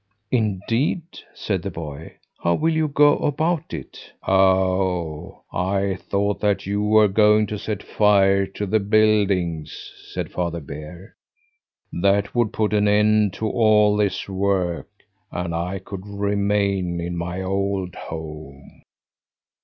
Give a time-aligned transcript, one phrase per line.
[0.31, 1.03] "Indeed!"
[1.35, 2.15] said the boy.
[2.41, 7.83] "How will you go about it?" "Oh, I thought that you were going to set
[7.83, 11.15] fire to the buildings!" said Father Bear.
[11.93, 14.89] "That would put an end to all this work,
[15.31, 18.81] and I could remain in my old home."